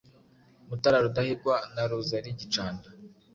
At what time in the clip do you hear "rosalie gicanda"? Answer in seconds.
1.91-2.87